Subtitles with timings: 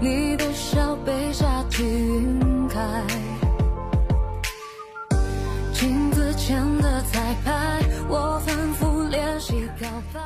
[0.00, 2.78] 你的笑被夏季晕开。
[5.72, 10.20] 镜子前的彩排我反复练习告白。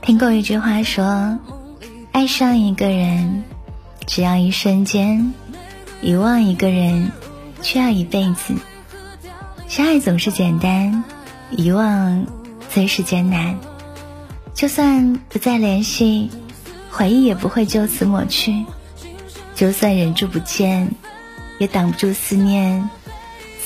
[0.00, 1.38] 听过一句话说
[2.12, 3.44] 爱上一个人
[4.06, 5.34] 只要一瞬间
[6.00, 7.12] 遗忘一个人
[7.60, 8.54] 却要一辈子。
[9.68, 11.04] 相爱总是简单
[11.50, 12.26] 遗忘
[12.70, 13.58] 最是艰难。
[14.54, 16.30] 就算不再联系
[16.90, 18.64] 回忆也不会就此抹去；
[19.54, 20.90] 就算忍住不见，
[21.58, 22.88] 也挡不住思念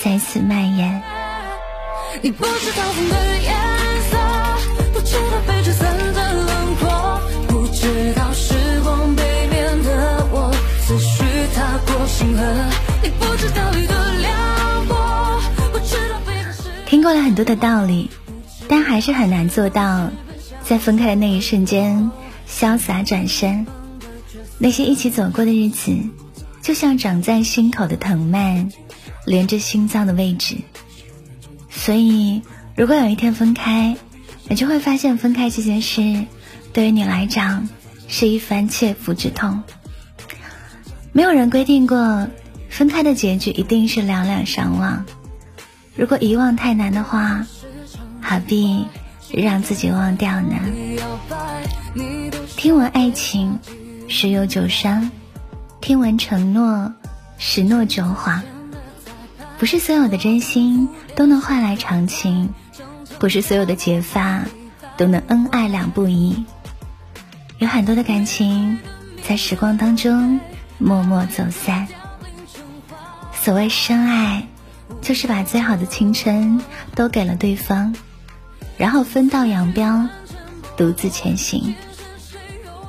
[0.02, 1.02] 再次蔓延。
[2.20, 3.54] 你不知道风的颜
[4.10, 4.18] 色，
[4.92, 12.42] 不知道被吹散的轮廓，不知道时光背面的我，思绪踏过星河。
[13.02, 15.40] 你不知道雨的凉薄，
[15.72, 16.20] 不知道。
[16.86, 18.10] 听过了很多的道理，
[18.68, 20.10] 但还是很难做到，
[20.62, 22.10] 在分开的那一瞬间
[22.52, 23.66] 潇洒转身。
[24.58, 25.96] 那些一起走过的日子，
[26.62, 28.70] 就像长在心口的藤蔓，
[29.26, 30.58] 连着心脏的位置。
[31.68, 32.42] 所以，
[32.76, 33.96] 如果有一天分开，
[34.48, 36.26] 你就会发现分开这件事，
[36.72, 37.68] 对于你来讲
[38.06, 39.62] 是一番切肤之痛。
[41.12, 42.28] 没有人规定过
[42.68, 45.04] 分开的结局一定是两两相望。
[45.96, 47.44] 如果遗忘太难的话，
[48.20, 48.86] 何必
[49.30, 50.56] 让自己忘掉呢？
[52.56, 53.58] 听闻爱情，
[54.08, 55.10] 十有九伤；
[55.80, 56.92] 听闻承诺，
[57.38, 58.42] 十诺九谎。
[59.58, 62.52] 不是所有的真心都能换来长情，
[63.18, 64.42] 不是所有的结发
[64.96, 66.44] 都能恩爱两不疑。
[67.58, 68.80] 有很多的感情
[69.22, 70.40] 在时光当中
[70.78, 71.86] 默默走散。
[73.32, 74.48] 所谓深爱，
[75.00, 76.60] 就是把最好的青春
[76.96, 77.94] 都给了对方，
[78.82, 80.08] 然后分道扬镳，
[80.76, 81.76] 独自前行。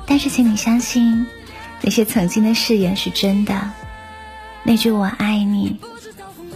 [0.04, 1.24] 但是，请你相信，
[1.82, 3.70] 那些曾经的誓言是真的，
[4.64, 5.78] 那句我爱你。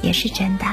[0.03, 0.65] 也是真的。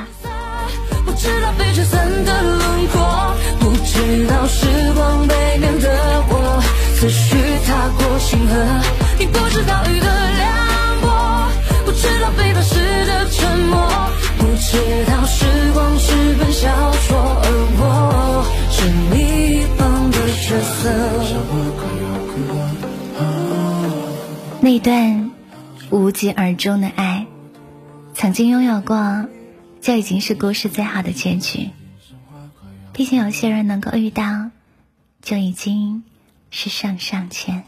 [1.06, 4.66] 不知道被吹散的轮廓，不知道时
[4.96, 6.60] 光背面的我，
[6.96, 7.36] 思绪
[7.68, 8.56] 踏过星河。
[9.20, 10.00] 你不知道雨
[24.66, 25.30] 那段
[25.92, 27.28] 无疾而终的爱。
[28.16, 29.28] 曾经拥有过，
[29.80, 31.70] 就已经是故事最好的结局。
[32.92, 34.50] 毕竟有些人能够遇到，
[35.22, 36.04] 就已经
[36.50, 37.64] 是上上签。